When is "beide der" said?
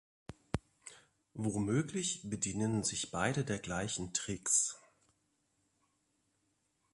3.11-3.59